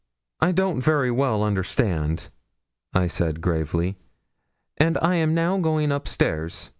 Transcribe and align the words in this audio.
'I 0.39 0.53
don't 0.53 0.81
very 0.81 1.11
well 1.11 1.43
understand,' 1.43 2.29
I 2.91 3.05
said 3.05 3.39
gravely; 3.39 3.97
'and 4.77 4.97
I 4.99 5.13
am 5.17 5.35
now 5.35 5.59
going 5.59 5.91
upstairs.' 5.91 6.69